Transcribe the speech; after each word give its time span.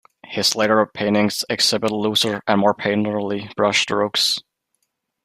His 0.25 0.55
later 0.55 0.83
paintings 0.87 1.45
exhibit 1.47 1.91
looser, 1.91 2.41
more 2.49 2.73
painterly 2.73 3.53
brushstrokes. 3.53 4.39